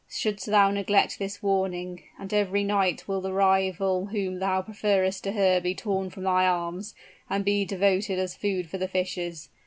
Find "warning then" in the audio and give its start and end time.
1.43-2.29